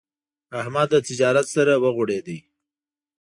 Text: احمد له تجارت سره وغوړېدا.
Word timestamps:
احمد 0.61 0.87
له 0.93 0.99
تجارت 1.07 1.47
سره 1.55 1.73
وغوړېدا. 1.83 2.37